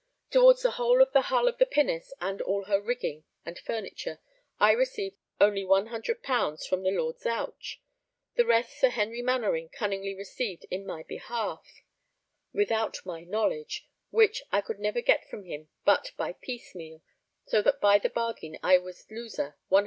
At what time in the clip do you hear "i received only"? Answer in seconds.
4.59-5.61